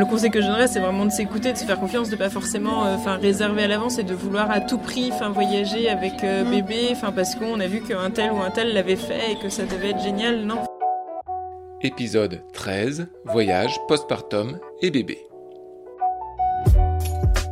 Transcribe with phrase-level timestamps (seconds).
[0.00, 2.30] Le conseil que je donnerais, c'est vraiment de s'écouter, de se faire confiance, de pas
[2.30, 6.24] forcément euh, enfin réserver à l'avance et de vouloir à tout prix enfin voyager avec
[6.24, 9.36] euh, bébé, enfin parce qu'on a vu qu'un tel ou un tel l'avait fait et
[9.36, 10.46] que ça devait être génial.
[10.46, 10.64] Non?
[11.82, 15.18] Épisode 13 Voyage, postpartum et bébé.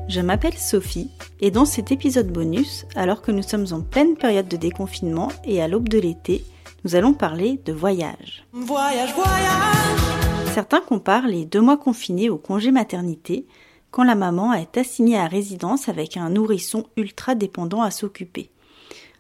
[0.08, 1.10] Je m'appelle Sophie
[1.42, 5.60] et dans cet épisode bonus, alors que nous sommes en pleine période de déconfinement et
[5.60, 6.44] à l'aube de l'été,
[6.84, 8.45] nous allons parler de voyage.
[8.52, 13.46] Voyage, voyage Certains comparent les deux mois confinés au congé maternité,
[13.91, 18.51] quand la maman est assignée à résidence avec un nourrisson ultra dépendant à s'occuper.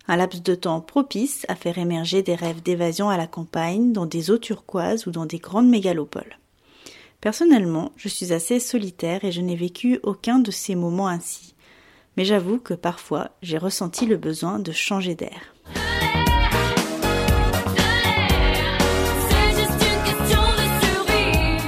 [0.06, 4.06] Un laps de temps propice à faire émerger des rêves d'évasion à la campagne, dans
[4.06, 6.38] des eaux turquoises ou dans des grandes mégalopoles.
[7.20, 11.54] Personnellement, je suis assez solitaire et je n'ai vécu aucun de ces moments ainsi.
[12.16, 15.54] Mais j'avoue que parfois, j'ai ressenti le besoin de changer d'air.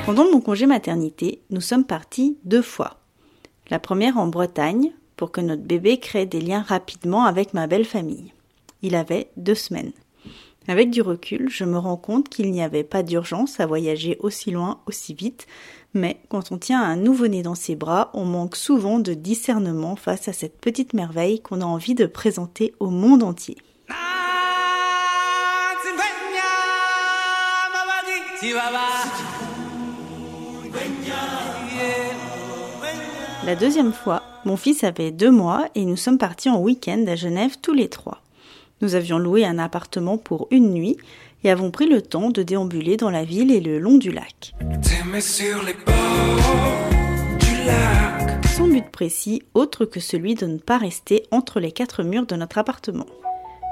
[0.06, 2.96] Pendant mon congé maternité, nous sommes partis deux fois.
[3.68, 7.84] La première en Bretagne, pour que notre bébé crée des liens rapidement avec ma belle
[7.84, 8.32] famille.
[8.82, 9.92] Il avait deux semaines.
[10.68, 14.50] Avec du recul, je me rends compte qu'il n'y avait pas d'urgence à voyager aussi
[14.50, 15.46] loin, aussi vite,
[15.94, 20.28] mais quand on tient un nouveau-né dans ses bras, on manque souvent de discernement face
[20.28, 23.56] à cette petite merveille qu'on a envie de présenter au monde entier.
[33.50, 37.16] La deuxième fois, mon fils avait deux mois et nous sommes partis en week-end à
[37.16, 38.22] Genève tous les trois.
[38.80, 40.96] Nous avions loué un appartement pour une nuit
[41.42, 44.54] et avons pris le temps de déambuler dans la ville et le long du lac.
[48.56, 52.36] Sans but précis autre que celui de ne pas rester entre les quatre murs de
[52.36, 53.06] notre appartement.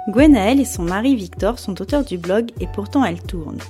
[0.08, 3.62] Gwenaëlle et son mari Victor sont auteurs du blog et pourtant elles tournent.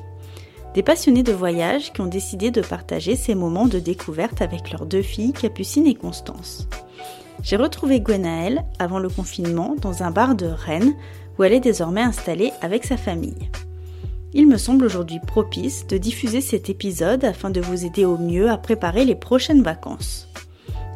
[0.79, 4.87] Des passionnés de voyage qui ont décidé de partager ces moments de découverte avec leurs
[4.87, 6.69] deux filles, Capucine et Constance.
[7.43, 10.95] J'ai retrouvé Gwenaëlle avant le confinement dans un bar de Rennes
[11.37, 13.51] où elle est désormais installée avec sa famille.
[14.35, 18.49] Il me semble aujourd'hui propice de diffuser cet épisode afin de vous aider au mieux
[18.49, 20.29] à préparer les prochaines vacances.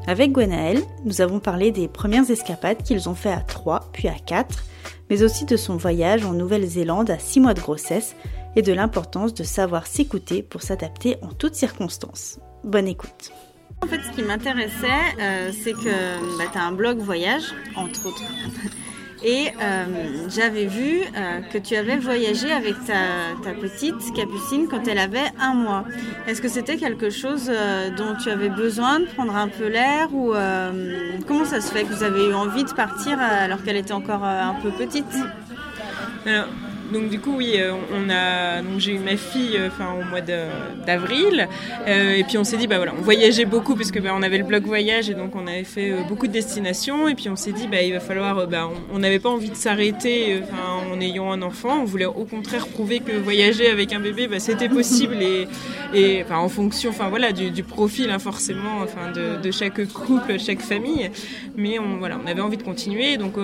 [0.09, 4.15] Avec Gwenaël, nous avons parlé des premières escapades qu'ils ont fait à 3 puis à
[4.15, 4.65] 4,
[5.09, 8.17] mais aussi de son voyage en Nouvelle-Zélande à 6 mois de grossesse
[8.57, 12.41] et de l'importance de savoir s'écouter pour s'adapter en toutes circonstances.
[12.65, 13.33] Bonne écoute.
[13.81, 14.87] En fait, ce qui m'intéressait,
[15.21, 18.23] euh, c'est que bah, tu as un blog voyage, entre autres.
[19.25, 19.85] Et euh,
[20.29, 25.55] j'avais vu euh, que tu avais voyagé avec ta, petite Capucine quand elle avait un
[25.55, 25.85] mois.
[26.27, 30.13] Est-ce que c'était quelque chose euh, dont tu avais besoin de prendre un peu l'air
[30.13, 30.33] ou
[31.27, 34.25] comment ça se fait que vous avez eu envie de partir alors qu'elle était encore
[34.25, 35.07] un peu petite?
[36.93, 40.05] Donc du coup, oui, euh, on a, donc j'ai eu ma fille, euh, enfin au
[40.05, 41.49] mois d'avril,
[41.89, 44.23] euh, et puis on s'est dit, bah voilà, on voyageait beaucoup parce que bah, on
[44.23, 47.37] avait le blog voyage et donc on avait fait beaucoup de destinations, et puis on
[47.37, 50.41] s'est dit, bah il va falloir, bah, on n'avait pas envie de s'arrêter,
[50.91, 54.39] en ayant un enfant, on voulait au contraire prouver que voyager avec un bébé, bah,
[54.39, 55.17] c'était possible
[55.95, 61.11] et, en fonction, voilà, du, profil hein, forcément, de, chaque couple, chaque famille,
[61.57, 63.35] mais on voilà, on avait envie de continuer, donc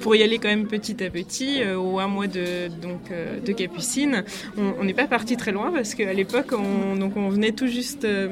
[0.00, 3.52] pour y aller quand même petit à petit, au un mois de donc, euh, de
[3.52, 4.24] Capucine.
[4.56, 8.04] On n'est pas parti très loin parce qu'à l'époque, on, donc on venait tout juste,
[8.04, 8.28] euh,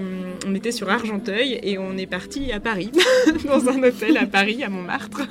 [0.47, 2.91] on était sur Argenteuil et on est parti à Paris,
[3.45, 5.23] dans un hôtel à Paris, à Montmartre.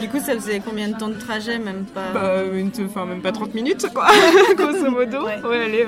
[0.00, 2.12] Du coup, ça faisait combien de temps de trajet Même pas?
[2.12, 2.42] Bah,
[2.84, 4.06] enfin, même pas 30 minutes, quoi,
[4.56, 5.24] grosso modo.
[5.24, 5.64] Ouais.
[5.64, 5.86] allez,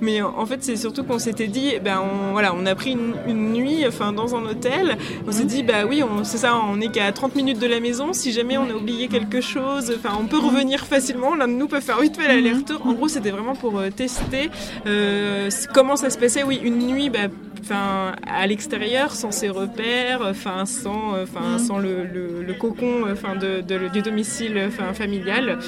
[0.00, 3.52] Mais en fait, c'est surtout qu'on s'était dit, ben, on, voilà, on a pris une,
[3.52, 4.96] nuit enfin, dans un hôtel.
[5.26, 8.12] On s'est dit, bah oui, c'est ça, on est qu'à 30 minutes de la maison.
[8.12, 11.34] Si jamais on a oublié quelque chose, enfin, on peut revenir facilement.
[11.34, 12.86] L'un de nous peut faire vite fait l'aller-retour.
[12.86, 14.50] En gros, c'était vraiment pour euh, tester
[14.86, 16.42] euh, comment ça se passait.
[16.42, 17.28] Oui, une nuit, bah,
[17.62, 23.60] enfin à l'extérieur sans ses repères enfin sans enfin sans le, le, cocon enfin de,
[23.88, 25.58] du domicile enfin familial.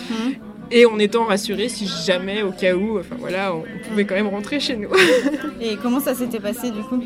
[0.72, 4.26] Et en étant rassuré si jamais au cas où enfin voilà on pouvait quand même
[4.26, 4.88] rentrer chez nous.
[5.60, 7.00] Et comment ça s'était passé du coup?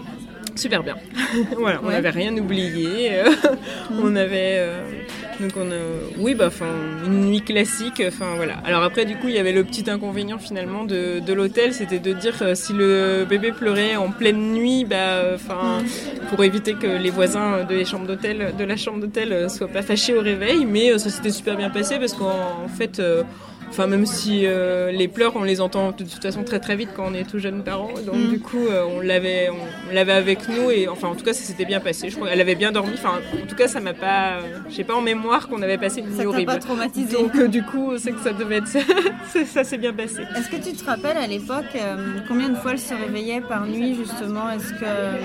[0.58, 0.96] Super bien
[1.56, 3.22] voilà on n'avait rien oublié
[4.02, 4.60] on avait
[5.40, 5.76] donc on a,
[6.18, 6.66] oui, bah, enfin,
[7.06, 8.02] une nuit classique.
[8.06, 8.54] Enfin voilà.
[8.64, 12.00] Alors après, du coup, il y avait le petit inconvénient finalement de, de l'hôtel, c'était
[12.00, 15.78] de dire euh, si le bébé pleurait en pleine nuit, bah, enfin,
[16.28, 19.68] pour éviter que les voisins de, les chambres d'hôtel, de la chambre d'hôtel, euh, soient
[19.68, 20.64] pas fâchés au réveil.
[20.64, 23.00] Mais euh, ça s'était super bien passé parce qu'en fait
[23.70, 26.90] enfin même si euh, les pleurs, on les entend de toute façon très très vite
[26.96, 27.90] quand on est tout jeune parent.
[28.06, 28.28] Donc Mm.
[28.30, 31.42] du coup, euh, on l'avait, on l'avait avec nous et enfin en tout cas ça
[31.42, 32.10] s'était bien passé.
[32.10, 32.92] Je crois qu'elle avait bien dormi.
[32.94, 34.38] Enfin en tout cas ça m'a pas,
[34.70, 36.46] j'ai pas en mémoire qu'on avait passé une nuit Ça horrible.
[36.52, 38.68] pas traumatisé Donc euh, du coup, c'est que ça devait être
[39.32, 40.22] ça, ça s'est bien passé.
[40.36, 43.66] Est-ce que tu te rappelles à l'époque euh, combien de fois elle se réveillait par
[43.66, 44.50] nuit justement?
[44.50, 45.16] Est-ce que euh,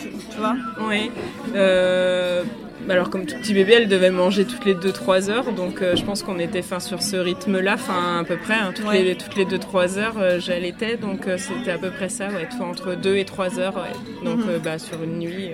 [0.00, 0.54] tu, tu vois?
[0.88, 1.10] Ouais.
[2.86, 5.94] Bah alors comme tout petit bébé, elle devait manger toutes les 2-3 heures, donc euh,
[5.94, 9.02] je pense qu'on était fin sur ce rythme-là, fin à peu près, hein, toutes, Ouais.
[9.02, 12.48] les, toutes les 2-3 heures euh, j'allaitais, donc euh, c'était à peu près ça, ouais,
[12.60, 14.24] entre 2 et 3 heures, ouais.
[14.28, 14.48] donc Mhm.
[14.48, 15.50] euh, bah, sur une nuit,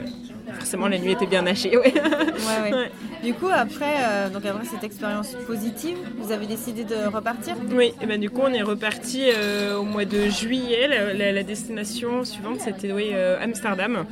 [0.54, 1.92] forcément la nuit était bien hachée, ouais.
[1.94, 2.72] Ouais, ouais.
[2.72, 2.90] Ouais.
[3.22, 7.56] Du coup, après, euh, donc après cette expérience positive, vous avez décidé de repartir?
[7.72, 10.86] Oui, et ben du coup on est reparti euh, au mois de juillet.
[10.86, 14.04] La, la- la destination suivante c'était oui, euh, Amsterdam.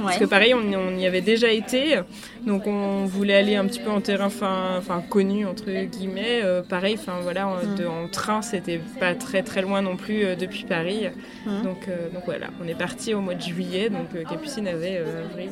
[0.00, 2.00] Parce que pareil, on, on y avait déjà été,
[2.46, 6.40] donc on voulait aller un petit peu en terrain fin, enfin connu entre guillemets.
[6.68, 7.74] Pareil, enfin voilà, en, Mm.
[7.76, 11.08] de- en train, c'était pas très très loin non plus depuis Paris.
[11.46, 11.62] Mm.
[11.62, 13.90] Donc donc voilà, on est parti au mois de juillet.
[13.90, 15.50] Donc Capucine avait avril,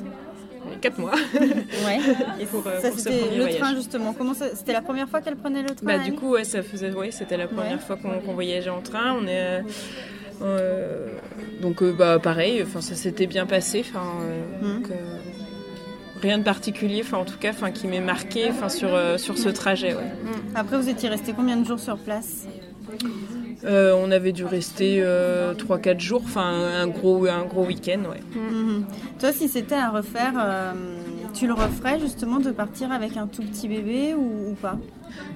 [0.81, 1.99] 4 mois Ouais.
[2.41, 3.59] Et pour, euh, ça, c'était le voyage.
[3.61, 4.13] train justement.
[4.13, 6.63] Comment ça- C'était la première fois qu'elle prenait le train Bah, du coup, ouais, ça
[6.63, 7.79] faisait, ouais, c'était la première Ouais.
[7.79, 9.15] fois qu'on qu'on voyageait en train.
[9.21, 9.61] On est, euh,
[10.43, 11.09] euh,
[11.63, 13.85] donc, euh, bah, pareil, enfin, ça s'était bien passé.
[13.89, 14.95] Enfin, euh, donc, euh,
[16.23, 19.39] rien de particulier, enfin, en tout cas, enfin, qui m'est marqué, enfin, sur euh, sur
[19.39, 19.95] ce trajet.
[19.95, 20.11] ouais.
[20.55, 22.47] Après, vous étiez resté combien de jours sur place?
[23.65, 25.05] Euh, on avait dû rester
[25.59, 28.03] 3-4 jours, enfin, un gros un week-end.
[28.35, 28.85] Mhm.
[29.19, 30.73] Toi, si c'était à refaire, euh,
[31.35, 34.79] tu le referais justement de partir avec un tout petit bébé ou pas?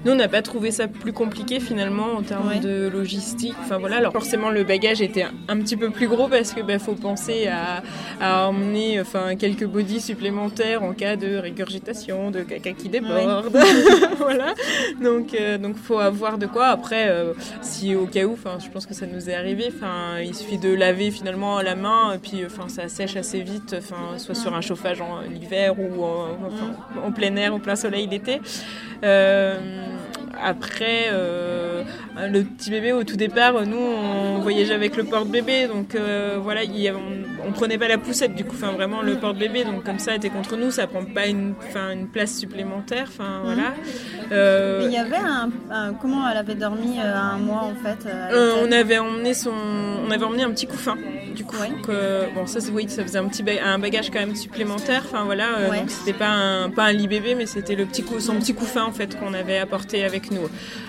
[0.03, 2.59] Nous, on n'a pas trouvé ça plus compliqué finalement en termes Ouais.
[2.59, 3.55] de logistique.
[3.63, 6.61] Enfin voilà, alors forcément le bagage était un, un petit peu plus gros parce que
[6.61, 7.81] bah, faut penser à,
[8.21, 13.51] à emmener enfin quelques bodys supplémentaires en cas de régurgitation, de caca qui déborde.
[14.17, 14.53] voilà.
[15.01, 16.67] Donc euh, donc faut avoir de quoi.
[16.67, 19.71] Après, euh, si au cas où, enfin je pense que ça nous est arrivé.
[19.75, 23.41] Enfin il suffit de laver finalement à la main et puis enfin ça sèche assez
[23.41, 23.75] vite.
[23.77, 28.41] Enfin soit sur un chauffage en l'hiver ou en plein air, au plein soleil l'été.
[29.03, 29.57] Euh,
[30.43, 31.83] après, euh,
[32.31, 36.63] le petit bébé au tout départ, nous on voyageait avec le porte-bébé, donc euh, voilà,
[36.63, 39.97] y on, on prenait pas la poussette du coup, enfin vraiment le porte-bébé, donc comme
[39.99, 41.53] ça était contre nous, ça prend pas une,
[42.11, 43.73] place supplémentaire, enfin voilà.
[44.31, 48.07] Euh, Mais il y avait un, un- Comment elle avait dormi un mois en fait
[48.61, 49.53] on avait emmené son,
[50.05, 50.95] on avait emmené un petit couffin.
[51.35, 51.69] Du coup, Ouais.
[51.69, 55.03] donc, euh, bon ça oui, ça faisait un petit ba- un bagage quand même supplémentaire.
[55.05, 55.83] Enfin voilà, euh, Ouais.
[55.87, 58.91] c'était pas un pas un lit bébé, mais c'était le petit son petit couffin en
[58.91, 60.47] fait qu'on avait apporté avec nous.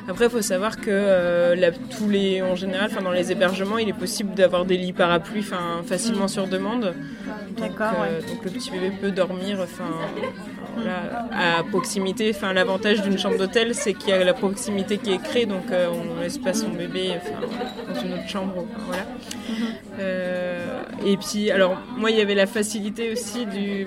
[0.08, 3.78] Après, il faut savoir que euh, la- tous les, en général, enfin dans les hébergements,
[3.78, 6.94] il est possible d'avoir des lits parapluies, enfin facilement sur demande.
[7.58, 9.90] D'accord, euh, donc le petit bébé peut dormir, enfin
[10.76, 11.26] voilà,
[11.58, 12.30] à proximité.
[12.34, 15.70] Enfin l'avantage d'une chambre d'hôtel, c'est qu'il y a la proximité qui est créée, donc
[15.72, 18.64] euh, on laisse pas son bébé enfin, dans une autre chambre.
[19.98, 20.35] Euh,
[21.12, 23.86] et puis, alors moi, il y avait la facilité aussi du,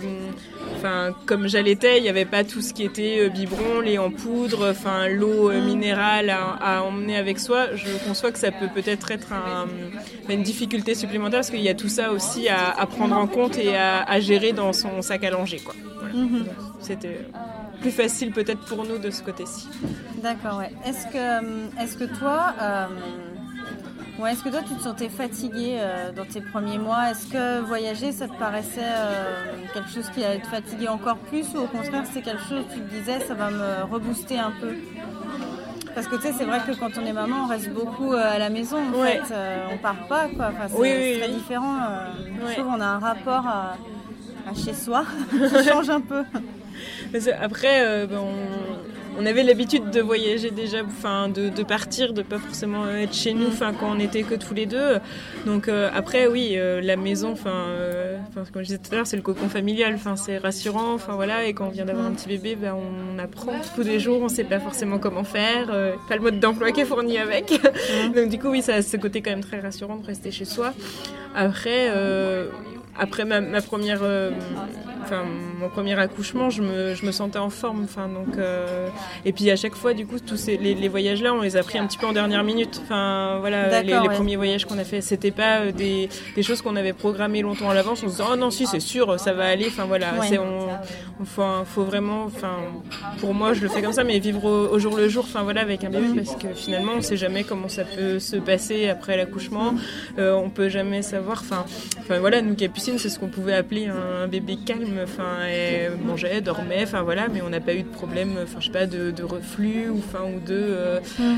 [0.77, 4.09] enfin comme j'allaitais, il n'y avait pas tout ce qui était euh, biberon, lait en
[4.11, 7.75] poudre, enfin l'eau euh, minérale à, à emmener avec soi.
[7.75, 9.67] Je conçois que ça peut peut-être être un-
[10.33, 13.57] une difficulté supplémentaire parce qu'il y a tout ça aussi à, à prendre en compte
[13.57, 15.75] et à, à gérer dans son sac à langer, quoi.
[15.99, 16.13] Voilà.
[16.13, 16.45] Mhm.
[16.79, 17.19] C'était
[17.81, 19.67] plus facile peut-être pour nous de ce côté-ci.
[20.23, 20.71] D'accord, ouais.
[20.85, 22.85] Est-ce que, est-ce que toi, euh,
[24.19, 27.11] ouais, est-ce que toi tu te sentais fatiguée euh, dans tes premiers mois?
[27.11, 29.43] Est-ce que voyager, ça te paraissait euh,
[29.73, 32.79] quelque chose qui allait te fatiguer encore plus ou au contraire c'est quelque chose tu
[32.79, 34.75] te disais ça va me rebooster un peu?
[35.95, 38.35] Parce que tu sais, c'est vrai que quand on est maman, on reste beaucoup euh,
[38.35, 38.77] à la maison.
[38.77, 39.21] En Ouais.
[39.27, 40.49] fait, Euh, on part pas, quoi.
[40.53, 41.33] Enfin, c'est Oui, c'est oui, très oui.
[41.33, 41.75] différent.
[42.47, 43.75] Je trouve qu'on a un rapport à,
[44.49, 46.23] à chez soi qui change un peu.
[47.41, 48.78] Après, ben, on,
[49.19, 53.33] on avait l'habitude de voyager déjà, enfin de, de partir, de pas forcément être chez
[53.33, 54.97] nous, enfin quand on était que tous les deux.
[55.45, 59.07] Donc euh, après, oui, euh, la maison, enfin, euh, comme je disais tout à l'heure,
[59.07, 61.45] c'est le cocon familial, enfin c'est rassurant, enfin voilà.
[61.45, 64.29] Et quand on vient d'avoir un petit bébé, ben, on apprend tous les jours, on
[64.29, 67.59] sait pas forcément comment faire, euh, pas le mode d'emploi qui est fourni avec.
[68.15, 70.45] Donc du coup, oui, ça a ce côté quand même très rassurant de rester chez
[70.45, 70.73] soi.
[71.35, 71.89] Après.
[72.99, 74.31] Après ma, ma première, euh,
[75.03, 75.23] enfin
[75.59, 77.83] mon premier accouchement, je me, je me sentais en forme.
[77.83, 78.89] Enfin donc, euh,
[79.25, 81.57] et puis à chaque fois, du coup, tous ces, les, les voyages là, on les
[81.57, 82.81] a pris un petit peu en dernière minute.
[82.83, 84.15] Enfin voilà, les, D'accord, les ouais.
[84.15, 87.69] premiers voyages qu'on a fait, c'était pas euh, des, des choses qu'on avait programmées longtemps
[87.69, 88.01] à l'avance.
[88.03, 89.65] On se disait oh non si c'est sûr, ça va aller.
[89.67, 90.27] Enfin voilà, Ouais.
[90.29, 90.69] c'est on,
[91.21, 92.53] on faut, faut vraiment, enfin
[93.19, 95.25] pour moi je le fais comme ça, mais vivre au, au jour le jour.
[95.27, 98.35] Enfin voilà avec un bébé parce que finalement on sait jamais comment ça peut se
[98.37, 99.73] passer après l'accouchement.
[100.17, 101.39] Euh, on peut jamais savoir.
[101.41, 101.65] Enfin
[101.99, 104.99] Enfin voilà, nous Capucine, c'est ce qu'on pouvait appeler un, un bébé calme.
[105.03, 106.83] Enfin, elle mangeait, dormait.
[106.83, 108.31] Enfin voilà, mais on n'a pas eu de problème.
[108.41, 110.55] Enfin, je sais pas, de, de reflux ou enfin ou de.
[110.55, 111.33] euh, euh,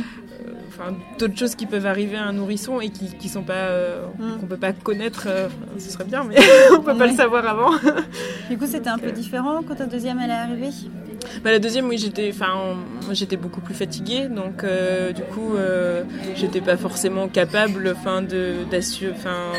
[0.70, 3.70] enfin, d'autres choses qui peuvent arriver à un nourrisson et qui, qui sont pas,
[4.18, 4.40] mm.
[4.40, 5.28] qu'on peut pas connaître.
[5.78, 6.38] ce serait bien, mais
[6.72, 7.72] on peut pas le savoir avant.
[8.50, 10.70] du coup, c'était un peu différent quand ta deuxième elle est arrivée?
[11.44, 12.76] Bah, la deuxième, oui, j'étais, enfin,
[13.12, 16.04] j'étais beaucoup plus fatiguée, donc euh, du coup, euh,
[16.36, 19.52] j'étais pas forcément capable, enfin, de, d'assurer, enfin,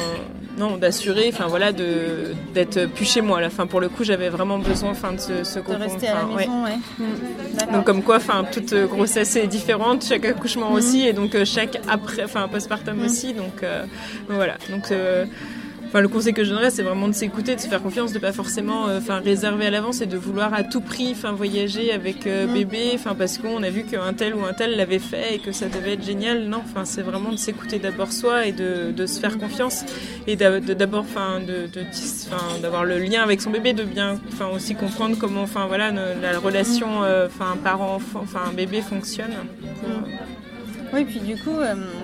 [0.58, 3.40] non, d'assurer, enfin voilà, de d'être plus chez moi.
[3.40, 6.14] Là, fin, pour le coup, j'avais vraiment besoin, enfin, de ce, ce de rester à
[6.14, 6.78] la maison, ouais.
[6.98, 7.72] Mm.
[7.72, 10.74] Donc comme quoi, enfin, toute grossesse est différente, chaque accouchement mm.
[10.74, 13.04] aussi, et donc euh, chaque après, enfin, postpartum mm.
[13.04, 13.64] aussi, donc
[14.28, 14.92] voilà, donc
[15.92, 18.18] Enfin, le conseil que je donnerais, c'est vraiment de s'écouter, de se faire confiance, de
[18.18, 21.92] pas forcément, euh, enfin, réserver à l'avance et de vouloir à tout prix, enfin, voyager
[21.92, 22.54] avec euh, mm.
[22.54, 25.52] bébé, enfin, parce qu'on a vu qu'un tel ou un tel l'avait fait et que
[25.52, 26.44] ça devait être génial.
[26.44, 29.84] Non, enfin, c'est vraiment de s'écouter d'abord soi et de, de, se faire confiance
[30.26, 31.68] et d'abord, enfin, de,
[32.62, 36.38] d'avoir le lien avec son bébé, de bien, enfin, aussi comprendre comment, enfin, voilà, la
[36.38, 39.34] relation, euh, enfin, parent-enfant, enfin, bébé fonctionne.
[40.94, 41.58] Oui, puis du coup,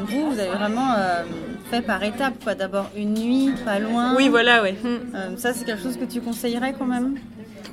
[0.08, 0.92] vous, vous avez vraiment
[1.68, 2.42] fait par étapes.
[2.42, 2.54] Quoi.
[2.54, 4.14] D'abord une nuit, pas loin.
[4.16, 4.76] Oui, voilà, ouais.
[4.84, 7.16] Euh, ça, c'est quelque chose que tu conseillerais quand même?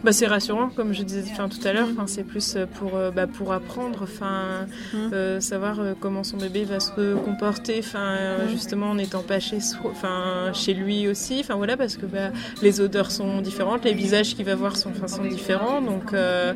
[0.03, 1.87] Bah, c'est rassurant, comme je disais enfin, tout à l'heure.
[1.91, 6.79] Enfin, c'est plus pour, euh, bah, pour apprendre, enfin, euh, savoir comment son bébé va
[6.79, 8.49] se comporter, enfin, mmh.
[8.49, 11.39] justement en n'étant pas chez, enfin, chez lui aussi.
[11.39, 12.29] Enfin, voilà, parce que bah,
[12.61, 15.81] les odeurs sont différentes, les visages qu'il va voir sont, sont différents.
[15.81, 16.55] Donc, mmh.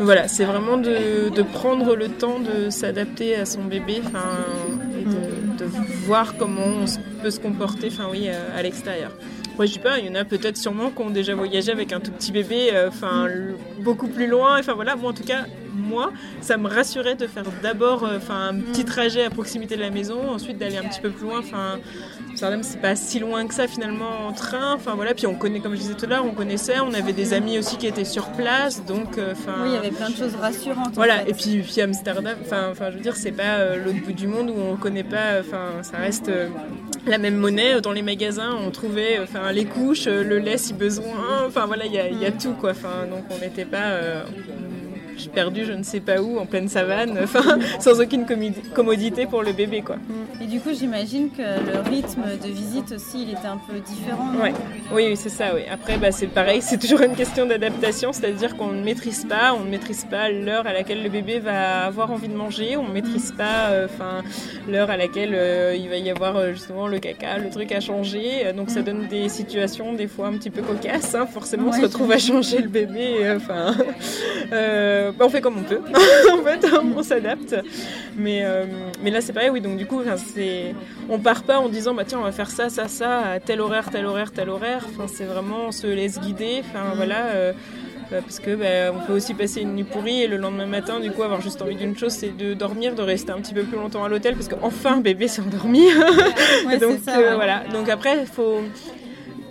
[0.00, 4.02] voilà, c'est vraiment de, de, prendre le temps de s'adapter à son bébé
[5.56, 5.64] de
[6.06, 9.12] voir comment on peut se comporter enfin oui, euh, à l'extérieur.
[9.56, 11.92] Moi, je dis pas, il y en a peut-être sûrement qui ont déjà voyagé avec
[11.92, 13.28] un tout petit bébé, euh, enfin
[13.80, 14.58] beaucoup plus loin.
[14.58, 18.58] Enfin voilà, moi en tout cas, moi, ça me rassurait de faire d'abord, euh, un
[18.58, 21.38] petit trajet à proximité de la maison, ensuite d'aller un petit peu plus loin.
[21.38, 21.78] Enfin,
[22.44, 24.74] Amsterdam, c'est pas si loin que ça finalement en train.
[24.74, 27.12] Enfin voilà, puis on connaît, comme je disais tout à l'heure, on connaissait, on avait
[27.12, 29.62] des amis aussi qui étaient sur place, donc enfin.
[29.62, 30.94] oui, il y avait plein de choses rassurantes.
[30.94, 34.26] Voilà, et puis, puis Amsterdam, enfin, enfin je veux dire, c'est pas l'autre bout du
[34.26, 36.30] monde où on connaît pas, enfin ça reste
[37.06, 38.54] la même monnaie dans les magasins.
[38.60, 41.44] On trouvait, enfin les couches, euh, le lait si besoin.
[41.46, 42.70] Enfin voilà, il y, y a, tout quoi.
[42.70, 44.24] Enfin, donc on n'était pas
[45.14, 48.26] euh, j'ai perdu je ne sais pas où, en pleine savane, enfin, sans aucune
[48.74, 49.82] commodité pour le bébé.
[49.82, 49.96] Quoi.
[50.42, 54.34] Et du coup, j'imagine que le rythme de visite aussi, il était un peu différent.
[54.42, 54.52] Ouais.
[54.92, 55.54] Oui, c'est ça.
[55.54, 55.62] Oui.
[55.70, 59.64] Après, bah, c'est pareil, c'est toujours une question d'adaptation, c'est-à-dire qu'on ne maîtrise pas, on
[59.64, 62.92] ne maîtrise pas l'heure à laquelle le bébé va avoir envie de manger, on ne
[62.92, 63.36] maîtrise mm.
[63.36, 63.88] pas euh,
[64.68, 67.80] l'heure à laquelle euh, il va y avoir euh, justement le caca, le truc à
[67.80, 68.52] changer.
[68.56, 68.84] Donc ça mm.
[68.84, 71.14] donne des situations des fois un petit peu cocasses.
[71.14, 71.26] Hein.
[71.26, 73.32] Forcément, on se retrouve à changer le bébé.
[73.36, 73.74] Enfin,
[75.04, 75.80] euh, bah, on fait comme on peut.
[76.32, 77.54] en fait, on s'adapte.
[78.16, 78.64] Mais, euh,
[79.02, 79.60] mais là, c'est pareil, oui.
[79.60, 80.74] Donc, du coup, c'est,
[81.08, 83.60] on part pas en disant, bah tiens, on va faire ça, ça, ça, à tel
[83.60, 84.86] horaire, tel horaire, tel horaire.
[84.88, 86.60] Enfin, c'est vraiment, on se laisse guider.
[86.60, 86.96] Enfin, mm.
[86.96, 87.26] voilà.
[87.26, 87.52] Euh,
[88.10, 91.10] parce que bah, on peut aussi passer une nuit pourrie et le lendemain matin, du
[91.10, 93.76] coup, avoir juste envie d'une chose, c'est de dormir, de rester un petit peu plus
[93.76, 95.86] longtemps à l'hôtel, parce qu'enfin, bébé s'est endormi.
[96.80, 97.64] Donc, voilà.
[97.72, 98.60] Donc après, il faut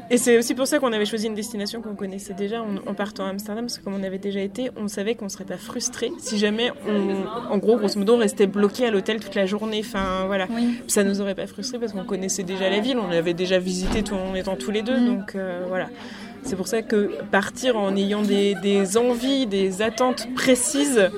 [0.10, 3.26] et c'est aussi pour ça qu'on avait choisi une destination qu'on connaissait déjà en, partant
[3.26, 5.58] à Amsterdam, parce que comme on avait déjà été, on savait qu'on ne serait pas
[5.58, 9.46] frustré si jamais on, en gros, grosso modo, on restait bloqué à l'hôtel toute la
[9.46, 9.82] journée.
[9.84, 10.48] Enfin, voilà.
[10.88, 14.04] Ça nous aurait pas frustré parce qu'on connaissait déjà la ville, on l'avait déjà visité
[14.04, 15.06] tout, en étant tous les deux, mm.
[15.06, 15.90] donc euh, voilà.
[16.44, 21.10] C'est pour ça que partir en ayant des, des envies, des attentes précises,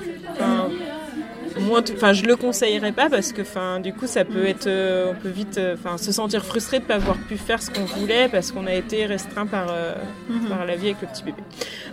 [1.60, 5.12] moi, enfin, je le conseillerais pas parce que, enfin, du coup, ça peut être, euh,
[5.12, 7.86] on peut vite, euh, enfin, se sentir frustré de pas avoir pu faire ce qu'on
[7.86, 9.94] voulait parce qu'on a été restreint par, euh,
[10.30, 10.50] mhm.
[10.50, 11.42] par la vie avec le petit bébé.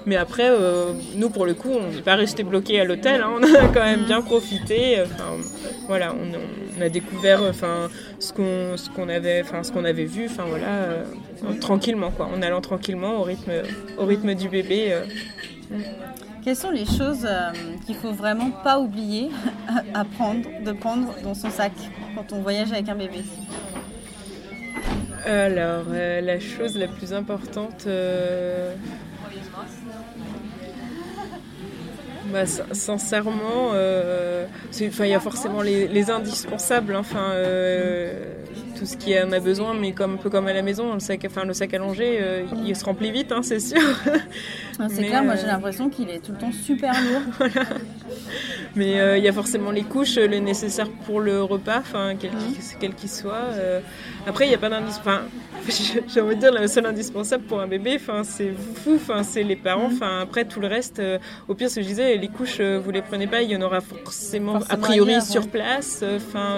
[0.06, 0.50] Mais après,
[1.14, 3.22] nous, pour le coup, on n'est pas resté bloqué à l'hôtel.
[3.22, 5.00] Hein, on a quand même bien profité.
[5.02, 5.36] Enfin,
[5.86, 7.88] voilà, on, a découvert, enfin,
[8.18, 10.26] ce qu'on, ce qu'on avait, enfin, ce qu'on avait vu.
[10.26, 13.52] Enfin, voilà, tranquillement, quoi, en allant tranquillement au rythme,
[13.96, 14.96] au rythme du bébé.
[16.44, 17.52] Quelles sont les choses euh,
[17.86, 19.30] qu'il faut vraiment pas oublier
[19.94, 21.72] à prendre, de prendre dans son sac
[22.16, 23.22] quand on voyage avec un bébé?
[25.24, 28.74] Alors, euh, la chose la plus importante, euh,
[32.32, 33.70] bah, sincèrement,
[34.72, 36.96] il y a forcément les, indispensables.
[36.96, 37.34] Hein, enfin,
[38.82, 40.98] tout ce qui en a besoin, mais comme un peu comme à la maison, le
[40.98, 43.78] sac, enfin, le sac allongé, euh, il se remplit vite, hein, c'est sûr.
[44.78, 47.48] Ah, c'est clair, moi j'ai euh, l'impression qu'il est tout le temps super lourd.
[48.74, 52.94] Mais euh, il y a forcément les couches, le nécessaire pour le repas, enfin quel
[52.94, 53.50] qu'il soit.
[54.26, 55.26] Après, il n'y a pas d'indispensable.
[56.08, 58.48] j'ai envie de dire le seul indispensable pour un bébé, enfin c'est
[58.84, 59.94] vous, enfin c'est les parents, mmh.
[59.94, 61.00] enfin après tout le reste,
[61.46, 63.62] au pire ce que je disais, les couches vous les prenez pas, il y en
[63.62, 66.56] aura forcément, a priori sur place, enfin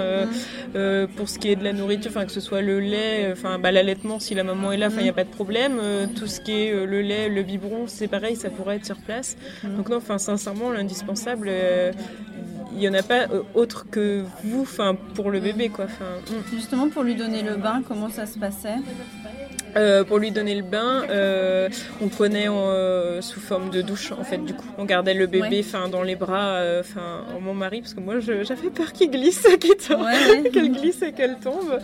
[0.74, 1.06] mmh.
[1.16, 4.20] pour ce qui est de la nourriture que ce soit le lait, enfin bah, l'allaitement
[4.20, 5.78] si la maman est là, enfin il n'y a pas de problème.
[5.82, 8.86] Euh, tout ce qui est euh, le lait, le biberon, c'est pareil, ça pourrait être
[8.86, 9.36] sur place.
[9.64, 11.92] Donc non, enfin sincèrement l'indispensable, euh,
[12.76, 15.86] il y en a pas euh, autre que vous, enfin pour le bébé quoi.
[15.86, 16.54] Mm.
[16.54, 18.76] Justement pour lui donner le bain, comment ça se passait?
[19.76, 21.68] Euh, pour lui donner le bain, euh,
[22.00, 24.38] on prenait euh, sous forme de douche en fait.
[24.38, 25.60] Du coup, on gardait le bébé, Ouais.
[25.66, 29.46] enfin dans les bras, enfin en mon mari, parce que moi j'avais peur qu'il glisse,
[29.60, 31.80] qu'il tombe, Ouais, qu'elle glisse et qu'elle tombe.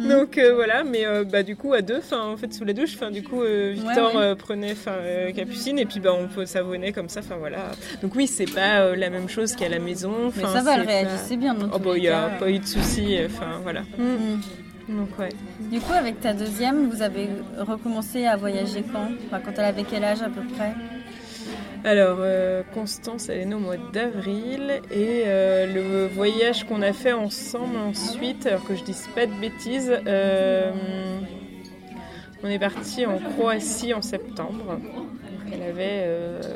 [0.00, 2.94] Donc euh, voilà, mais bah du coup à deux, enfin en fait sous la douche,
[2.94, 4.96] enfin du coup Victor Ouais, prenait enfin
[5.34, 7.72] Capucine et puis bah on peut savonner comme ça, enfin voilà.
[8.02, 10.32] Donc oui, c'est pas la même chose qu'à la maison.
[10.36, 12.58] Mais ça va, elle pas- réagissait bien dans Oh bah il y a pas eu
[12.58, 13.82] de soucis, euh, enfin voilà.
[13.98, 14.40] Mm.
[14.88, 15.30] Donc ouais.
[15.70, 19.08] Du coup, avec ta deuxième, vous avez recommencé à voyager quand?
[19.26, 20.74] Enfin, Quand elle avait quel âge à peu près?
[21.84, 26.94] Alors, euh, Constance, elle est née au mois d'avril et euh, le voyage qu'on a
[26.94, 30.70] fait ensemble ensuite, alors que je dise pas de bêtises, euh,
[32.42, 34.80] on est parti en Croatie en septembre.
[35.52, 36.08] Elle avait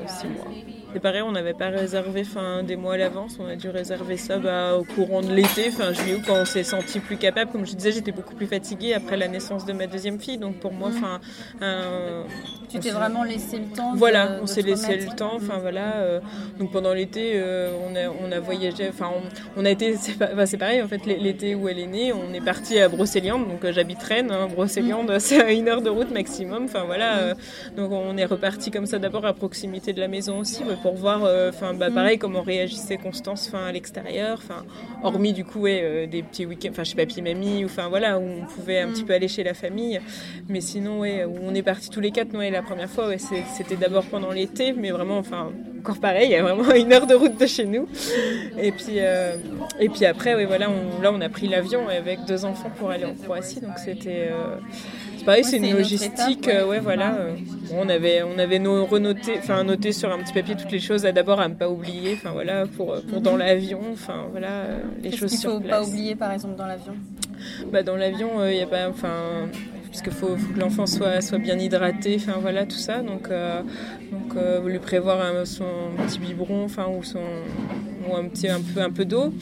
[0.07, 0.47] 6 mois.
[0.95, 4.17] C'est pareil, on n'avait pas réservé fin, des mois à l'avance, on a dû réserver
[4.17, 7.53] ça bah, au courant de l'été, fin juillet, quand on s'est senti plus capable.
[7.53, 10.57] Comme je disais, j'étais beaucoup plus fatiguée après la naissance de ma deuxième fille, donc
[10.57, 11.21] pour moi, enfin,
[11.61, 12.25] un-
[12.71, 15.33] Tu t'es vraiment laissé le temps voilà, de on s'est laissé remettre le temps.
[15.37, 16.21] Enfin voilà, euh,
[16.59, 18.89] donc pendant l'été, euh, on a on a voyagé.
[18.91, 19.11] Enfin,
[19.57, 19.97] on, on a été.
[19.97, 21.05] C'est pas- enfin, c'est pareil en fait.
[21.07, 23.49] l'é- L'été où elle est née, on est parti à Brocéliande.
[23.49, 24.31] Donc euh, j'habite Rennes.
[24.31, 26.65] Hein, Brocéliande, c'est à une heure de route maximum.
[26.65, 27.19] Enfin voilà.
[27.19, 27.35] euh,
[27.77, 31.25] donc on est reparti comme ça d'abord à proximité de la maison aussi, pour voir.
[31.25, 33.49] euh, Enfin bah pareil comment réagissait Constance.
[33.49, 34.39] Enfin à l'extérieur.
[34.43, 34.65] Enfin
[35.03, 36.71] hormis du coup ouais, euh, des petits week-ends.
[36.71, 37.65] Enfin chez papy mamie.
[37.65, 40.01] ou Enfin voilà où on pouvait un petit peu aller chez la famille.
[40.49, 42.37] Mais sinon ouais, où on est parti tous les quatre.
[42.37, 46.33] Ouais, la première fois ouais, c'était d'abord pendant l'été, mais vraiment enfin encore pareil, il
[46.33, 47.89] y a vraiment une heure de route de chez nous.
[48.59, 49.37] Et puis, euh,
[49.79, 52.91] et puis après, oui, voilà, on, là, on a pris l'avion avec deux enfants pour
[52.91, 53.61] aller en Croatie.
[53.61, 54.29] Donc c'était.
[55.29, 56.13] Pareil, Ouais, c'est une logistique.
[56.13, 56.57] étape, ouais.
[56.57, 57.15] euh, ouais, voilà.
[57.15, 57.33] euh,
[57.69, 60.81] bon, on avait, on avait nos renoté, enfin noté sur un petit papier toutes les
[60.81, 62.15] choses à d'abord à ne pas oublier.
[62.15, 63.81] Enfin voilà, pour, pour dans l'avion.
[63.93, 65.71] Enfin voilà, euh, les choses qu'il sur faut place.
[65.83, 66.95] pas oublier par exemple dans l'avion?
[67.73, 69.49] Bah, dans l'avion, il y a pas, enfin,
[69.87, 73.01] parce qu'il faut, faut que l'enfant soit, soit bien hydraté, enfin voilà tout ça.
[73.03, 73.63] Donc, euh,
[74.11, 75.65] donc euh, lui prévoir un- son
[75.99, 77.21] petit biberon, enfin ou son
[78.11, 79.33] ou un petit un peu un peu d'eau,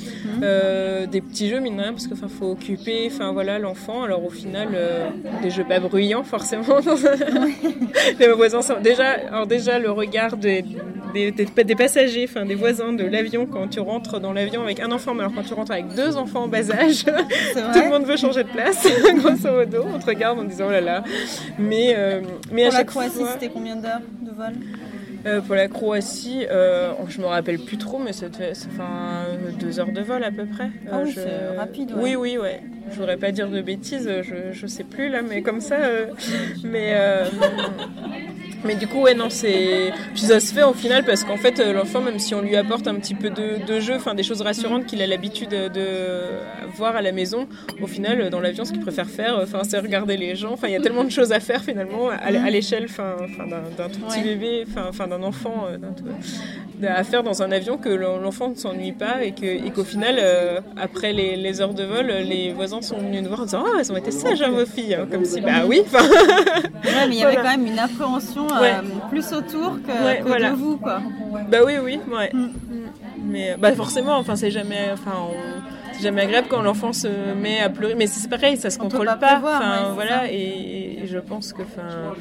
[0.43, 4.03] Euh, des petits jeux mine de rien, parce qu'il faut occuper, enfin voilà l'enfant.
[4.03, 5.09] Alors au final, euh,
[5.43, 6.65] des jeux pas bruyants forcément.
[8.19, 10.65] les voisins sont déjà, alors déjà le regard des
[11.15, 14.81] des, des- des passagers, enfin des voisins de l'avion quand tu rentres dans l'avion avec
[14.81, 17.89] un enfant, mais alors quand tu rentres avec deux enfants en bas âge, tout le
[17.91, 19.85] monde veut changer de place, grosso modo.
[19.95, 21.05] On te regarde en disant oh là là.
[21.59, 22.21] Mais, euh,
[22.53, 24.53] mais à Pour la chaque Croatie, fois, c'était combien d'heures de vol?
[25.27, 28.27] Euh, pour la Croatie, euh, je me rappelle plus trop, mais ça
[28.73, 29.25] enfin
[29.61, 30.69] deux heures de vol à peu près.
[30.91, 32.01] Ah oui, je- c'est rapide, ouais.
[32.03, 32.61] Oui, oui, ouais.
[32.91, 35.77] Je voudrais pas dire de bêtises, je, je sais plus là, mais comme ça.
[35.77, 36.07] euh,
[36.65, 37.25] mais euh,
[38.65, 39.93] mais du coup, ouais, non, c'est.
[40.15, 42.57] Puis ça se fait au final parce qu'en fait, euh, l'enfant, même si on lui
[42.57, 45.81] apporte un petit peu de, de jeu, enfin des choses rassurantes qu'il a l'habitude de,
[46.77, 47.47] voir à la maison,
[47.81, 50.53] au final, euh, dans l'avion, ce qu'il préfère faire, enfin, c'est regarder les gens.
[50.53, 53.17] Enfin, il y a tellement de choses à faire finalement à, à l'échelle, enfin,
[53.79, 54.25] d'un tout petit Ouais.
[54.35, 56.05] bébé, enfin, d'un enfant, euh, d'un tout-
[56.87, 59.85] à faire dans un avion que l'en- l'enfant ne s'ennuie pas et que- et qu'au
[59.85, 63.45] final, euh, après les, les heures de vol, les voisins sont venus nous voir en
[63.45, 64.95] disant Ah, elles ont été sages, hein, vos filles.
[64.95, 65.07] hein.
[65.11, 66.05] Comme si, bah oui, enfin.
[66.07, 67.51] Ouais, mais il y avait Voilà.
[67.51, 68.75] quand même une appréhension euh, Ouais.
[69.11, 70.51] plus autour que, Ouais, que voilà.
[70.51, 71.01] de vous, quoi.
[71.51, 72.31] Bah oui, oui, ouais.
[72.33, 72.49] Mm.
[73.25, 77.61] Mais bah forcément, enfin c'est jamais, enfin on- c'est jamais agréable quand l'enfant se met
[77.61, 77.95] à pleurer.
[77.95, 79.33] Mais c'est pareil, ça se On contrôle pas pas.
[79.35, 82.15] prévoir, Enfin voilà, et, et je pense que, enfin,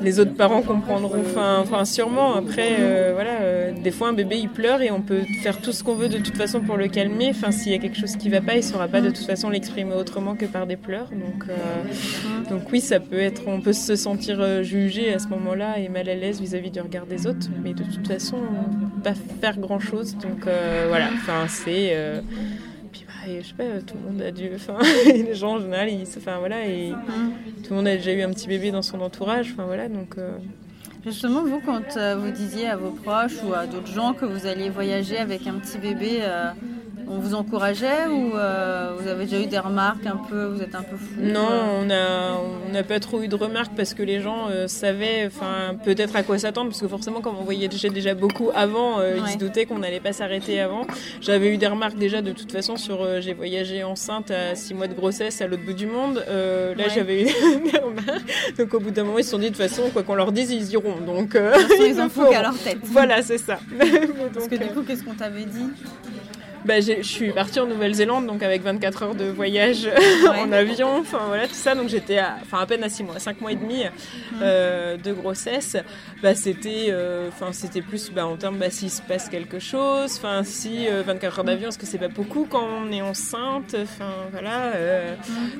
[0.00, 2.34] les autres parents comprendront, enfin, enfin sûrement.
[2.36, 5.72] Après, euh, voilà, euh, des fois un bébé il pleure et on peut faire tout
[5.72, 7.28] ce qu'on veut de toute façon pour le calmer.
[7.30, 9.50] Enfin s'il y a quelque chose qui va pas, il saura pas de toute façon
[9.50, 11.08] l'exprimer autrement que par des pleurs.
[11.10, 11.54] Donc euh,
[12.50, 15.88] donc oui, ça peut être, on peut se sentir euh, jugé à ce moment-là et
[15.88, 19.14] mal à l'aise vis-à-vis du regard des autres, mais de toute façon, on peut pas
[19.40, 20.16] faire grand-chose.
[20.16, 22.20] Donc euh, voilà, enfin c'est, euh,
[22.92, 25.88] puis bah, je sais pas, tout le monde a dû, enfin les gens en général,
[25.90, 26.92] ils, enfin voilà, et
[27.62, 30.16] tout le monde a déjà eu un petit bébé dans son entourage, enfin voilà, donc.
[30.18, 30.36] euh,
[31.04, 34.46] Justement, vous, quand euh, vous disiez à vos proches ou à d'autres gens que vous
[34.46, 36.50] alliez voyager avec un petit bébé, euh,
[37.08, 40.74] on vous encourageait ou euh, vous avez déjà eu des remarques un peu, vous êtes
[40.74, 43.94] un peu fou Non, euh, on a on n'a pas trop eu de remarques parce
[43.94, 47.42] que les gens euh, savaient, enfin peut-être à quoi s'attendre parce que forcément comme on
[47.44, 50.86] voyait déjà, déjà beaucoup avant, euh, ils se doutaient qu'on n'allait pas s'arrêter avant.
[51.20, 54.88] J'avais eu des remarques déjà de toute façon sur j'ai voyagé enceinte à 6 mois
[54.88, 56.16] de grossesse à l'autre bout du monde.
[56.26, 56.90] Là Ouais.
[56.94, 57.24] j'avais eu
[57.72, 58.56] des remarques.
[58.58, 60.32] Donc au bout d'un moment ils se sont dit de toute façon quoi qu'on leur
[60.32, 60.96] dise ils iront.
[61.06, 62.78] Donc ils le en font qu'à leur tête.
[62.82, 63.58] Voilà c'est ça.
[64.34, 65.68] Parce que du coup, qu'est-ce qu'on t'avait dit?
[66.64, 69.88] Bah, je suis partie en Nouvelle-Zélande, donc avec 24 heures de voyage
[70.28, 71.74] en avion, enfin voilà, tout ça.
[71.74, 73.84] Donc j'étais à, enfin, à peine à 6 mois, 5 mois et demi
[74.40, 75.76] euh, de grossesse.
[76.22, 80.16] Bah, c'était, euh, enfin, c'était plus bah, en termes, bah, s'il se passe quelque chose,
[80.16, 84.12] enfin, si 24 heures d'avion, est-ce que c'est pas beaucoup quand on est enceinte, enfin,
[84.30, 84.72] voilà.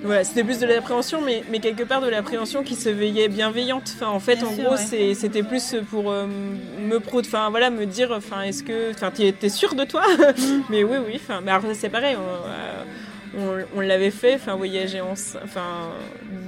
[0.02, 3.92] voilà c'était plus de l'appréhension, mais, mais quelque part de l'appréhension qui se veillait bienveillante.
[3.94, 8.42] Enfin, en fait, en gros, c'était plus pour me pro, enfin, voilà, me dire, enfin,
[8.42, 10.02] est-ce que, enfin, t'es sûr de toi?
[10.70, 12.16] Mais oui, oui, enfin, mais c'est pareil.
[12.16, 15.14] Euh, on, l'avait fait, enfin voyager en,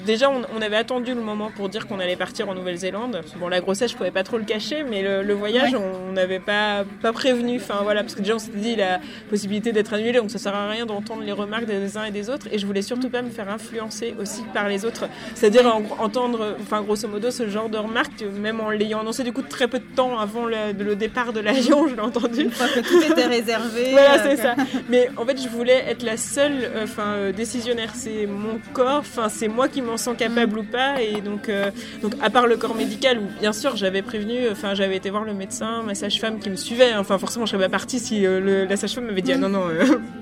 [0.06, 3.22] déjà on, avait attendu le moment pour dire qu'on allait partir en Nouvelle-Zélande.
[3.38, 6.84] Bon la grossesse je pouvais pas trop le cacher, mais le, voyage on n'avait pas
[7.02, 10.30] pas prévenu, enfin voilà parce que déjà on s'était dit la possibilité d'être annulé, donc
[10.30, 12.82] ça sert à rien d'entendre les remarques des uns et des autres, et je voulais
[12.82, 15.66] surtout pas me faire influencer aussi par les autres, c'est-à-dire
[15.98, 19.68] entendre, enfin grosso modo ce genre de remarques, même en l'ayant annoncé du coup très
[19.68, 22.42] peu de temps avant le, départ de l'avion, je l'ai entendu.
[22.42, 23.90] Une fois que tout était réservé.
[23.90, 24.54] voilà c'est ça.
[24.88, 27.90] Mais en fait je voulais être la seule enfin euh, décisionnaire.
[27.94, 31.02] C'est mon corps, enfin c'est moi qui m'en sens capable ou pas.
[31.02, 31.70] Et donc, euh,
[32.02, 35.24] donc à part le corps médical, où bien sûr j'avais prévenu, enfin j'avais été voir
[35.24, 36.94] le médecin, ma sage-femme qui me suivait.
[36.94, 39.64] Enfin forcément je serais pas partie si euh, la sage-femme m'avait dit ah, non non,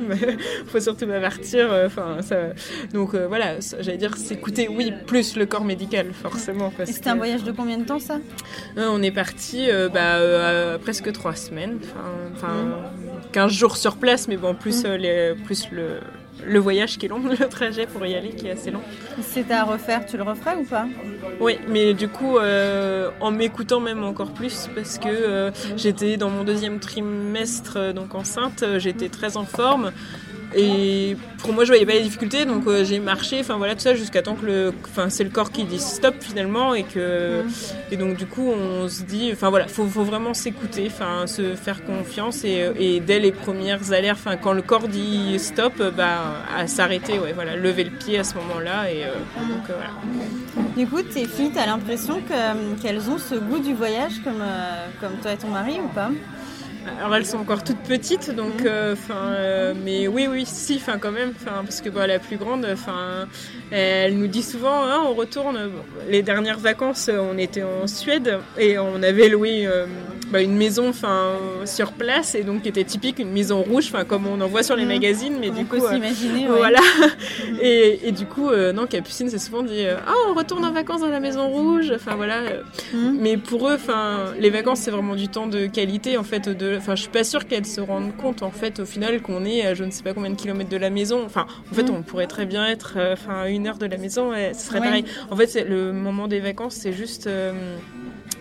[0.66, 1.68] faut surtout pas partir.
[1.86, 2.36] Enfin ça.
[2.92, 6.72] Donc voilà, j'allais dire s'écouter oui plus le corps médical forcément.
[6.78, 8.18] et c'était un voyage de combien de temps ça?
[8.76, 11.78] On est parti bah, presque trois semaines.
[12.34, 12.74] Enfin,
[13.32, 15.98] 15 jours sur place, mais bon, plus, les, plus le,
[16.44, 18.80] le voyage qui est long, le trajet pour y aller qui est assez long.
[19.20, 20.86] Si c'était à refaire, tu le referais ou pas?
[21.40, 26.30] Oui, mais du coup, euh, en m'écoutant même encore plus, parce que euh, j'étais dans
[26.30, 29.92] mon deuxième trimestre, euh, donc enceinte, j'étais très en forme.
[30.56, 33.80] Et pour moi, je voyais pas les difficultés, donc euh, j'ai marché, enfin voilà, tout
[33.80, 37.42] ça jusqu'à temps que le, enfin c'est le corps qui dit stop finalement, et que,
[37.90, 41.54] et donc du coup, on se dit, enfin voilà, faut, faut vraiment s'écouter, enfin se
[41.54, 46.20] faire confiance, et, et, dès les premières alertes, enfin quand le corps dit stop, bah
[46.56, 49.14] à s'arrêter, ouais, voilà, lever le pied à ce moment-là, et euh,
[49.48, 50.64] donc euh, voilà.
[50.76, 52.20] Du coup, tes filles, t'as l'impression
[52.80, 54.42] qu'elles ont ce goût du voyage comme,
[55.00, 56.10] comme toi et ton mari ou pas?
[56.98, 60.98] Alors elles sont encore toutes petites, donc, euh, enfin, euh, mais oui, oui, si, enfin
[60.98, 63.26] quand même, enfin parce que bah, la plus grande, enfin,
[63.70, 65.70] elle nous dit souvent, hein, on retourne.
[66.08, 69.86] Les dernières vacances, on était en Suède et on avait loué euh,
[70.34, 74.04] bah, une maison, enfin, sur place et donc qui était typique, une maison rouge, enfin
[74.04, 74.88] comme on en voit sur les mmh.
[74.88, 76.80] magazines, mais du coup, s'imaginer, voilà.
[77.62, 81.08] et, et, du coup, non, Capucine s'est souvent dit, ah, on retourne en vacances dans
[81.08, 82.42] la maison rouge, enfin voilà.
[82.92, 83.16] Mmh.
[83.20, 86.74] Mais pour eux, enfin, les vacances, c'est vraiment du temps de qualité, en fait, de
[86.76, 89.66] Enfin, je suis pas sûre qu'elles se rendent compte en fait au final qu'on est
[89.66, 91.22] à je ne sais pas combien de kilomètres de la maison.
[91.24, 93.96] Enfin, en fait, on pourrait très bien être euh, enfin à une heure de la
[93.96, 95.04] maison, et ce serait pareil.
[95.30, 97.52] En fait, le moment des vacances, c'est juste euh,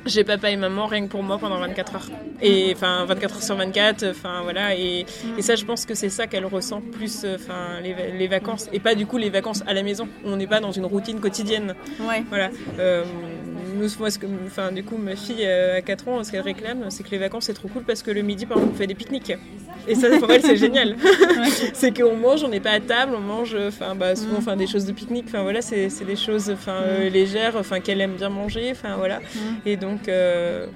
[0.06, 2.10] j'ai papa et maman rien que pour moi pendant 24 heures.
[2.42, 4.76] Et enfin 24 heures sur 24, enfin voilà.
[4.76, 5.06] Et,
[5.38, 8.80] et ça, je pense que c'est ça qu'elle ressent plus, enfin les, les, vacances et
[8.80, 10.08] pas du coup les vacances à la maison.
[10.26, 11.76] On n'est pas dans une routine quotidienne.
[12.02, 12.24] Ouais.
[12.30, 12.50] Voilà.
[12.80, 13.04] Euh,
[13.76, 16.42] nous, moi, ce que, enfin, du coup, ma fille euh, à 4 ans, ce qu'elle
[16.42, 18.78] réclame, c'est que les vacances, c'est trop cool parce que le midi, par exemple, on
[18.78, 19.34] fait des pique-niques.
[19.88, 20.96] Et ça, pour elle, c'est génial.
[21.74, 24.40] c'est qu'on mange, on n'est pas à table, on mange, enfin, bah, souvent, mm.
[24.40, 25.26] enfin, des choses de pique-nique.
[25.28, 26.86] Enfin, voilà, c'est des choses, enfin, mm.
[26.86, 28.72] euh, légères, enfin, qu'elle aime bien manger.
[28.72, 29.20] Enfin, voilà.
[29.20, 29.40] Mm.
[29.66, 30.68] Et donc, euh,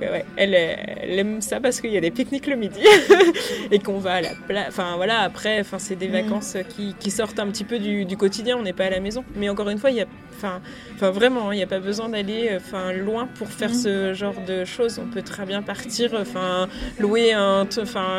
[0.00, 2.80] ouais, elle, elle, aime ça parce qu'il y a des pique-niques le midi
[3.70, 4.66] et qu'on va à la plage.
[4.68, 8.16] Enfin voilà, après, enfin c'est des vacances qui, qui, sortent un petit peu du, du
[8.16, 8.56] quotidien.
[8.56, 10.06] On n'est pas à la maison, mais encore une fois, il y a,
[10.40, 10.60] enfin,
[10.94, 14.64] enfin vraiment, il n'y a pas besoin d'aller, enfin loin pour faire ce genre de
[14.64, 14.98] choses.
[14.98, 18.18] On peut très bien partir, enfin louer un, enfin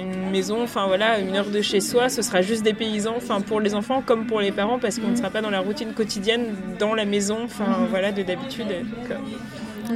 [0.00, 2.08] une maison, enfin voilà, une heure de chez soi.
[2.08, 5.08] Ce sera juste des paysans, enfin pour les enfants comme pour les parents, parce qu'on
[5.08, 8.66] ne sera pas dans la routine quotidienne dans la maison, enfin voilà, de d'habitude.
[8.70, 9.14] Euh,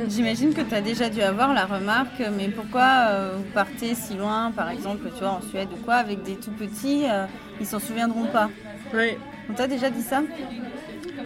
[0.08, 4.14] J'imagine que tu as déjà dû avoir la remarque, mais pourquoi euh, vous partez si
[4.14, 7.24] loin, par exemple, tu vois, en Suède ou quoi, avec des tout petits, euh,
[7.60, 8.50] ils s'en souviendront pas?
[8.92, 9.16] Oui.
[9.48, 10.22] On t'a déjà dit ça?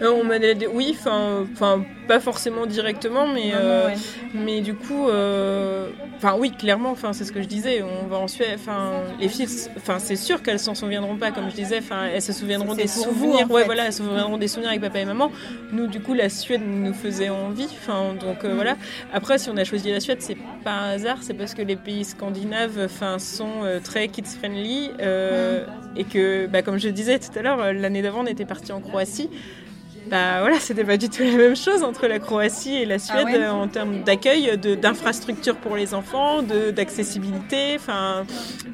[0.01, 3.89] Euh, on m'a dit oui, enfin, pas forcément directement, mais, euh,
[4.33, 7.83] mais du coup, euh, enfin oui, clairement, enfin c'est ce que je disais.
[7.83, 11.49] On va en Suède, enfin les filles, enfin c'est sûr qu'elles s'en souviendront pas, comme
[11.49, 13.49] je disais, enfin elles se souviendront des souvenirs.
[13.51, 15.31] ouais, voilà, elles se souviendront des souvenirs avec papa et maman.
[15.71, 17.67] Nous, du coup, la Suède nous faisait envie.
[17.81, 18.55] Enfin donc mm.
[18.55, 18.77] voilà.
[19.13, 21.75] Après, si on a choisi la Suède, c'est pas un hasard, c'est parce que les
[21.75, 25.97] pays scandinaves, enfin sont très kids friendly mm.
[25.97, 28.81] et que, bah, comme je disais tout à l'heure, l'année d'avant, on était parti en
[28.81, 29.29] Croatie.
[30.11, 33.25] Bah voilà, c'était pas du tout la même chose entre la Croatie et la Suède
[33.27, 37.75] Ah ouais en termes d'accueil, d'infrastructures pour les enfants, d'accessibilité.
[37.75, 38.25] Enfin,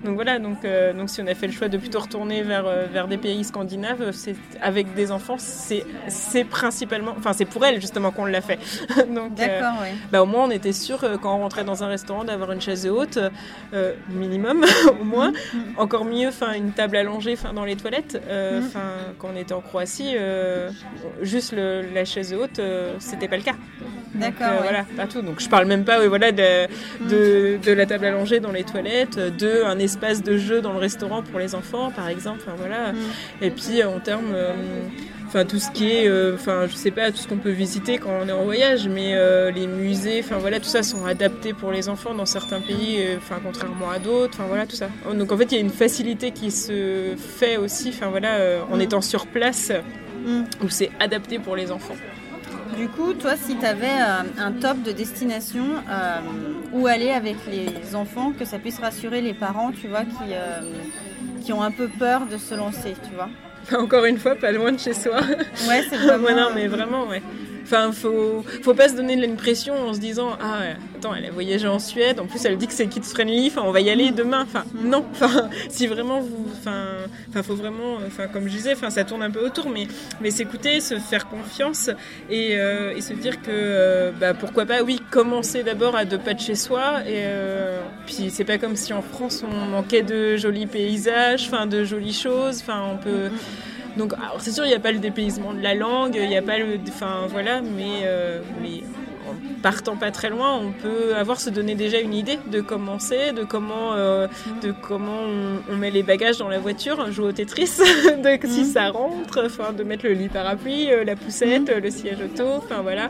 [0.04, 2.65] donc voilà, donc, euh, donc si on a fait le choix de plutôt retourner vers,
[2.65, 7.80] euh, vers des pays scandinaves, c'est avec des enfants, c'est principalement, enfin c'est pour elles
[7.82, 8.58] justement qu'on l'a fait.
[9.13, 9.89] donc, euh, D'accord, oui.
[10.12, 12.62] bah, au moins on était sûr euh, quand on rentrait dans un restaurant d'avoir une
[12.62, 13.19] chaise haute
[13.73, 14.65] euh, minimum
[15.02, 15.34] au moins
[15.78, 18.65] encore mieux enfin une table allongée enfin dans les toilettes euh, Mhm.
[18.67, 18.80] enfin
[19.19, 20.69] quand on était en Croatie euh,
[21.27, 23.55] juste le- la chaise haute euh, c'était pas le cas
[24.15, 24.63] D'accord, euh, ouais.
[24.63, 26.65] voilà pas tout donc je parle même pas oui, voilà de,
[27.09, 30.79] de, de la table allongée dans les toilettes de un espace de jeu dans le
[30.79, 32.97] restaurant pour les enfants par exemple enfin voilà Mhm.
[33.41, 34.53] et puis en termes euh,
[35.27, 37.97] enfin tout ce qui est euh, enfin je sais pas tout ce qu'on peut visiter
[37.97, 41.53] quand on est en voyage mais euh, les musées enfin voilà tout ça sont adaptés
[41.53, 44.87] pour les enfants dans certains pays euh, enfin contrairement à d'autres enfin voilà tout ça
[45.13, 48.37] donc en fait il y a une facilité qui se fait aussi enfin voilà
[48.71, 48.81] en Mhm.
[48.81, 49.71] étant sur place
[50.27, 50.43] Mm.
[50.61, 51.95] où c'est adapté pour les enfants
[52.77, 53.97] Du coup, toi, si tu avais
[54.37, 56.19] un top de destination euh,
[56.73, 60.59] où aller avec les enfants, que ça puisse rassurer les parents, tu vois, qui, euh,
[61.43, 63.29] qui ont un peu peur de se lancer, tu vois?
[63.79, 65.21] encore une fois pas loin de chez soi
[65.67, 66.23] Ouais, c'est vraiment...
[66.27, 67.21] Ouais, non, mais vraiment, ouais.
[67.67, 70.60] Enfin, faut, faut pas se donner une pression en se disant Ah,
[70.95, 73.63] attends, elle a voyagé en Suède, en plus elle dit que c'est kids friendly, enfin,
[73.65, 74.43] on va y aller demain.
[74.43, 76.47] Enfin, non, enfin, si vraiment vous.
[76.58, 77.97] Enfin, faut vraiment.
[78.08, 79.88] Enfin, comme je disais, enfin, ça tourne un peu autour, mais,
[80.21, 81.89] mais s'écouter, se faire confiance
[82.30, 86.34] et, euh, se dire que, euh, bah, pourquoi pas, oui, commencer d'abord à deux pas
[86.34, 87.01] de chez soi.
[87.06, 91.67] Et euh, puis, c'est pas comme si en France on manquait de jolis paysages, enfin,
[91.67, 92.62] de jolies choses.
[92.62, 93.30] Enfin, on peut.
[93.97, 96.41] Donc, c'est sûr, il n'y a pas le dépaysement de la langue, il n'y a
[96.41, 96.77] pas le.
[96.89, 98.83] Enfin, voilà, mais, euh, mais
[99.29, 103.33] en partant pas très loin, on peut avoir se donner déjà une idée de commencer,
[103.33, 104.27] de comment, euh,
[104.62, 108.62] de comment on, on met les bagages dans la voiture, jouer au Tetris, de si
[108.62, 108.65] Mhm.
[108.65, 112.45] ça rentre, enfin, de mettre le lit parapluie, euh, la poussette, euh, le siège auto,
[112.57, 113.10] enfin voilà,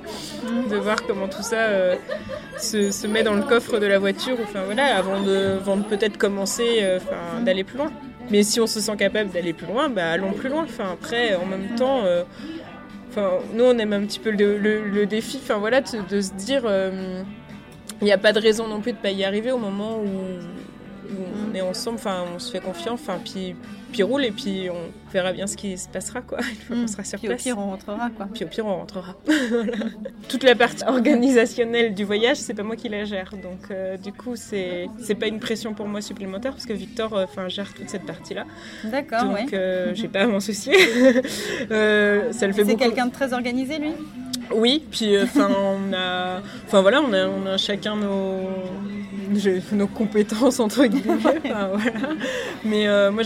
[0.71, 1.95] de voir comment tout ça euh,
[2.58, 5.84] se, se met dans le coffre de la voiture, enfin voilà, avant de, avant de
[5.84, 7.91] peut-être commencer, enfin, d'aller plus loin.
[8.30, 10.63] Mais si on se sent capable d'aller plus loin, bah allons plus loin.
[10.63, 12.24] Enfin après, en même temps, euh,
[13.10, 15.40] enfin nous on aime un petit peu le, le- le défi.
[15.42, 17.24] Enfin voilà, de, de se dire, euh,
[18.02, 20.08] il n'y a pas de raison non plus de pas y arriver au moment où,
[20.08, 21.96] où on est ensemble.
[21.98, 23.00] Enfin, on se fait confiance.
[23.02, 23.56] Enfin puis
[23.91, 26.39] puis roule et puis on verra bien ce qui se passera quoi.
[26.39, 26.88] Une fois qu'on Mm.
[26.88, 27.43] sera sur Puis au place.
[27.43, 28.28] pire, on rentrera, quoi.
[28.34, 29.15] Puis au pire, on rentrera.
[29.50, 29.73] Voilà.
[30.30, 33.32] Toute la partie organisationnelle du voyage, c'est pas moi qui la gère.
[33.41, 37.13] Donc, euh, du coup, c'est c'est pas une pression pour moi supplémentaire parce que Victor
[37.17, 38.45] euh, enfin gère toute cette partie-là.
[38.84, 39.45] D'accord, Donc, ouais.
[39.54, 40.76] euh, j'ai pas à m'en soucier.
[41.71, 43.91] Euh, ça le fait C'est quelqu'un de très organisé, lui?
[44.56, 48.39] Oui, puis enfin on a, enfin voilà, on a, on a chacun nos,
[49.39, 51.15] je- nos compétences entre guillemets.
[51.45, 51.91] enfin, voilà.
[52.63, 53.23] Mais euh, moi,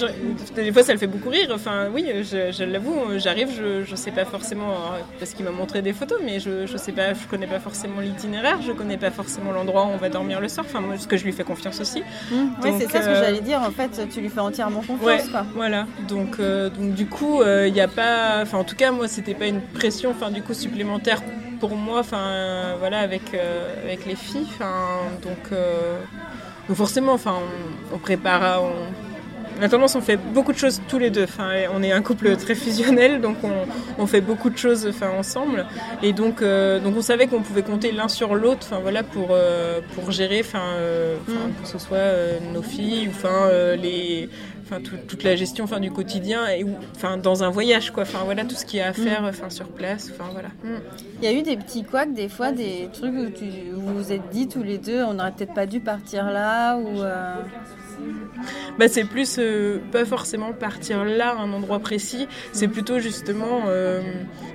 [0.56, 1.50] des fois, ça le fait beaucoup rire.
[1.54, 4.74] Enfin, oui, je, je l'avoue, j'arrive, je, je sais pas forcément
[5.19, 8.02] parce qu'il m'a montré des photos, mais je, je sais pas, je connais pas forcément
[8.02, 10.65] l'itinéraire, je connais pas forcément l'endroit où on va dormir le soir.
[10.69, 12.00] Enfin, moi, parce que je lui fais confiance aussi.
[12.00, 13.62] Ouais, Donc, c'est ça ce que euh, j'allais dire.
[13.62, 15.45] En fait, tu lui fais entièrement confiance, Ouais, quoi.
[15.56, 15.88] voilà.
[16.08, 18.39] Donc, euh, donc du coup, il n'y a pas.
[18.41, 21.21] Enfin, en tout cas, moi, c'était pas une pression, enfin, du coup, supplémentaire
[21.62, 24.47] pour moi, enfin, voilà, avec, euh, avec les filles.
[25.24, 26.00] Donc, euh,
[26.67, 27.36] donc forcément, enfin,
[27.91, 28.62] on, on prépare.
[28.63, 28.71] On,
[29.60, 31.26] on a tendance, on fait beaucoup de choses tous les deux.
[31.26, 33.52] Enfin, on est un couple très fusionnel, donc on,
[34.00, 35.67] on fait beaucoup de choses enfin, ensemble.
[36.02, 39.28] Et donc, euh, donc on savait qu'on pouvait compter l'un sur l'autre enfin, voilà, pour,
[39.32, 41.62] euh, pour gérer, enfin, euh, enfin, Mm.
[41.62, 42.10] que ce soit
[42.54, 44.30] nos filles ou enfin, les,
[44.72, 47.92] enfin, tout- toute la gestion enfin, du quotidien et enfin, dans un voyage.
[47.92, 48.04] Quoi.
[48.04, 50.10] Enfin, voilà, tout ce qu'il y a à faire enfin, sur place.
[50.14, 50.50] Enfin, voilà.
[50.64, 50.82] Mm.
[51.22, 54.12] Il y a eu des petits couacs, des fois, des trucs où tu, vous vous
[54.12, 57.02] êtes dit tous les deux, on n'aurait peut-être pas dû partir là, ou...
[57.02, 57.36] euh,
[58.80, 63.64] Bah, c'est plus euh, pas forcément partir là, à un endroit précis, c'est plutôt justement
[63.68, 64.02] euh,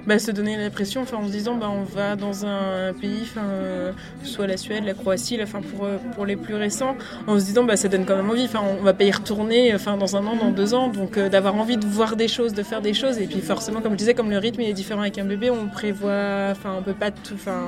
[0.07, 3.45] bah, se donner l'impression, enfin en se disant bah, on va dans un pays, enfin
[3.45, 7.39] euh, soit la Suède, la Croatie, là, enfin pour euh, pour les plus récents, en
[7.39, 9.97] se disant bah ça donne quand même envie, enfin on va pas y retourner, enfin
[9.97, 12.83] dans un an, dans deux ans, donc d'avoir envie de voir des choses, de faire
[12.83, 15.19] des choses, et puis forcément comme je disais, comme le rythme il est différent avec
[15.19, 17.63] un bébé, on prévoit, enfin on peut pas tout, enfin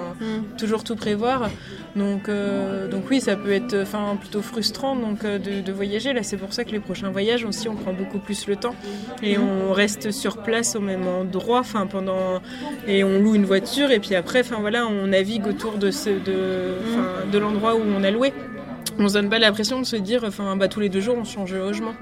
[0.56, 1.50] toujours tout prévoir.
[1.96, 2.30] Donc,
[2.90, 6.12] donc oui, ça peut être enfin, plutôt frustrant donc, de, de voyager.
[6.12, 8.74] Là, c'est pour ça que les prochains voyages aussi, on prend beaucoup plus le temps
[9.22, 12.40] et on reste sur place au même endroit, enfin pendant
[12.86, 16.10] et on loue une voiture et puis après, enfin voilà, on navigue autour de ce,
[16.10, 18.32] de, l'endroit où on a loué.
[18.98, 21.24] On se donne pas l'impression de se dire, enfin bah tous les deux jours, on
[21.24, 21.94] change de logement.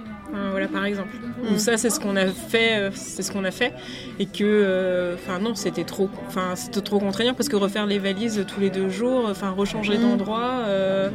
[0.51, 1.11] Voilà par exemple.
[1.49, 3.73] Donc ça c'est ce qu'on a fait, euh, c'est ce qu'on a fait
[4.19, 7.99] et que, euh, enfin non c'était trop, enfin c'était trop contraignant parce que refaire les
[7.99, 10.03] valises tous les deux jours, enfin rechanger Mm.
[10.03, 10.63] d'endroit.
[10.67, 11.11] Euh,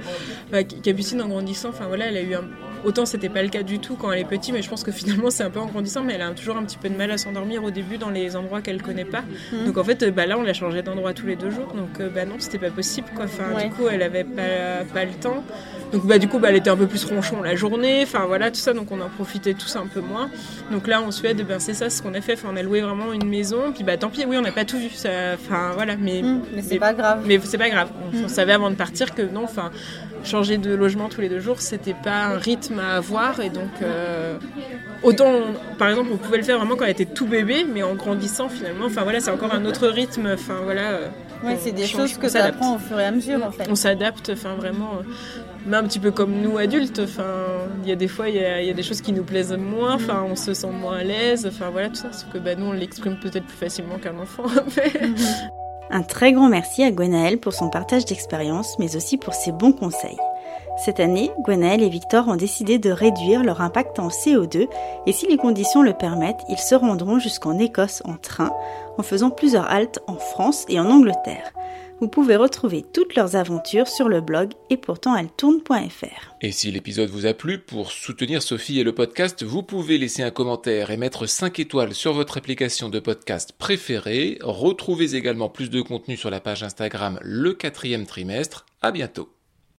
[0.52, 2.44] bah, Capucine en grandissant, enfin voilà elle a eu un
[2.86, 4.92] autant c'était pas le cas du tout quand elle est petite, mais je pense que
[4.92, 7.12] finalement c'est un peu en grandissant, mais elle a toujours un petit peu de mal
[7.12, 9.24] à s'endormir au début dans les endroits qu'elle connaît pas.
[9.52, 9.66] Mhm.
[9.66, 12.10] Donc en fait, bah là on l'a changé d'endroit tous les deux jours, donc euh,
[12.10, 13.26] bah non, c'était pas possible quoi.
[13.26, 13.66] Enfin, Ouais.
[13.68, 15.44] du coup, elle avait pas, pas le temps.
[15.92, 18.50] Donc bah du coup, bah, elle était un peu plus ronchon la journée, enfin voilà
[18.50, 20.30] tout ça, donc on en profitait tous un peu moins.
[20.72, 22.34] Donc là en Suède, ben c'est ça ce qu'on a fait.
[22.34, 24.64] Enfin, on a loué vraiment une maison, puis bah tant pis, oui, on n'a pas
[24.66, 24.88] tout vu.
[25.36, 27.24] Enfin voilà, mais Hmm, mais c'est pas grave.
[27.28, 27.90] mais c'est pas grave.
[28.14, 29.72] On, on savait avant de partir que non, enfin,
[30.24, 33.40] changer de logement tous les deux jours, c'était pas un rythme à avoir.
[33.40, 34.38] Et donc, euh,
[35.04, 35.32] autant,
[35.78, 38.50] par exemple, on pouvait le faire vraiment quand elle était tout bébé, mais en grandissant
[38.50, 40.30] finalement, enfin voilà, c'est encore un autre rythme.
[40.34, 40.92] Enfin voilà.
[40.92, 41.08] euh,
[41.44, 42.56] Ouais, on c'est des change, choses on que tu s'adapte.
[42.58, 43.66] apprends au fur et à mesure en fait.
[43.70, 44.98] On s'adapte, enfin vraiment.
[45.00, 45.04] euh,
[45.66, 47.24] Mais un petit peu comme nous adultes, enfin,
[47.84, 49.24] il y a des fois, il y a, il y a des choses qui nous
[49.24, 52.12] plaisent moins, enfin, on se sent moins à l'aise, enfin voilà, tout ça.
[52.14, 54.44] Sauf que bah, nous, on l'exprime peut-être plus facilement qu'un enfant.
[54.78, 55.02] mais-
[55.94, 59.74] Un très grand merci à Gwenaël pour son partage d'expérience, mais aussi pour ses bons
[59.74, 60.18] conseils.
[60.78, 64.68] Cette année, Gwenaël et Victor ont décidé de réduire leur impact en CO2
[65.06, 68.52] et si les conditions le permettent, ils se rendront jusqu'en Écosse en train
[68.98, 71.52] en faisant plusieurs haltes en France et en Angleterre.
[72.02, 76.36] Vous pouvez retrouver toutes leurs aventures sur le blog et pourtant elle tourne.fr.
[76.42, 80.24] Et si l'épisode vous a plu, pour soutenir Sophie et le podcast, vous pouvez laisser
[80.24, 84.40] un commentaire et mettre 5 étoiles sur votre application de podcast préférée.
[84.42, 88.66] Retrouvez également plus de contenu sur la page Instagram le quatrième trimestre.
[88.82, 89.30] À bientôt.